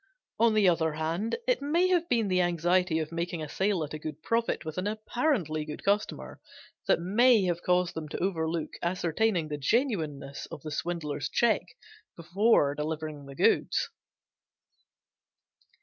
[0.39, 3.93] On the other hand, it may have been the anxiety of making a sale at
[3.93, 6.41] a good profit with an apparently good customer
[6.87, 11.61] that may have caused them to overlook ascertaining the genuineness of the swindler's check
[12.15, 13.89] before delivering the goods.